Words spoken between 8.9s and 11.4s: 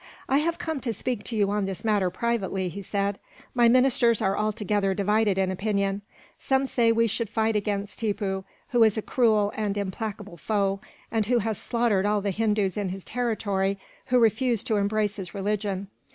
a cruel and implacable foe, and who